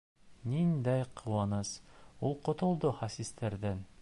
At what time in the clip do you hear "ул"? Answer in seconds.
2.31-2.37